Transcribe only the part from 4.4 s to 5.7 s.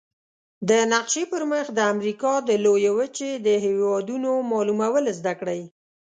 معلومول زده کړئ.